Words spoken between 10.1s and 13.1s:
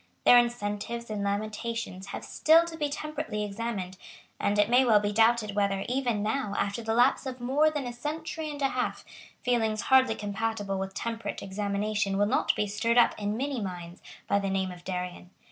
compatible with temperate examination will not be stirred